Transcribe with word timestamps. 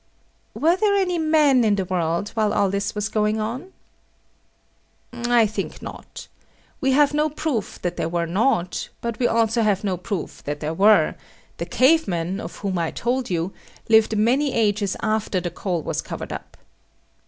Were 0.55 0.75
there 0.75 0.95
any 0.95 1.19
men 1.19 1.63
in 1.63 1.75
the 1.75 1.85
world 1.85 2.29
while 2.29 2.53
all 2.53 2.71
this 2.71 2.95
was 2.95 3.07
going 3.07 3.39
on? 3.39 3.71
I 5.13 5.45
think 5.45 5.79
not. 5.79 6.27
We 6.79 6.93
have 6.93 7.13
no 7.13 7.29
proof 7.29 7.79
that 7.83 7.97
there 7.97 8.09
were 8.09 8.25
not: 8.25 8.89
but 8.99 9.23
also 9.27 9.61
we 9.61 9.65
have 9.65 9.83
no 9.83 9.97
proof 9.97 10.43
that 10.45 10.59
there 10.59 10.73
were; 10.73 11.13
the 11.57 11.67
cave 11.67 12.07
men, 12.07 12.39
of 12.39 12.55
whom 12.65 12.79
I 12.79 12.89
told 12.89 13.29
you, 13.29 13.53
lived 13.89 14.17
many 14.17 14.55
ages 14.55 14.97
after 15.03 15.39
the 15.39 15.51
coal 15.51 15.83
was 15.83 16.01
covered 16.01 16.33
up. 16.33 16.57